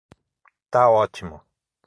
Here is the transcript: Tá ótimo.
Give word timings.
Tá 0.71 0.89
ótimo. 0.89 1.45